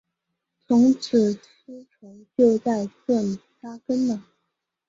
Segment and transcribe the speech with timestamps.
[0.65, 4.25] 从此丝绸就在这里扎根了。